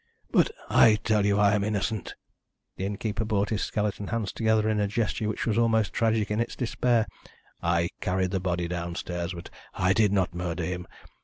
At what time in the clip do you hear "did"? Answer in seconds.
9.93-10.11